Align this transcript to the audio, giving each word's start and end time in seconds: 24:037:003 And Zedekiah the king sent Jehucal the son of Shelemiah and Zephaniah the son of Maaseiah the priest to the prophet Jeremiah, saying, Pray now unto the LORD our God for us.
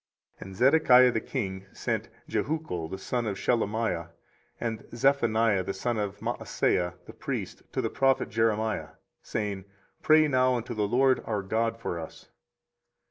24:037:003 0.37 0.41
And 0.47 0.55
Zedekiah 0.55 1.11
the 1.11 1.19
king 1.21 1.65
sent 1.73 2.09
Jehucal 2.27 2.89
the 2.89 2.97
son 2.97 3.27
of 3.27 3.37
Shelemiah 3.37 4.09
and 4.59 4.83
Zephaniah 4.95 5.61
the 5.61 5.75
son 5.75 5.99
of 5.99 6.17
Maaseiah 6.21 6.95
the 7.05 7.13
priest 7.13 7.61
to 7.71 7.81
the 7.83 7.89
prophet 7.91 8.29
Jeremiah, 8.29 8.93
saying, 9.21 9.65
Pray 10.01 10.27
now 10.27 10.55
unto 10.55 10.73
the 10.73 10.87
LORD 10.87 11.21
our 11.27 11.43
God 11.43 11.77
for 11.79 11.99
us. 11.99 12.29